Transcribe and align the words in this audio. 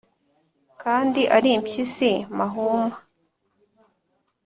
Kandi 0.81 1.21
Ari 1.35 1.49
impyisi 1.57 2.09
mahuma 2.37 2.95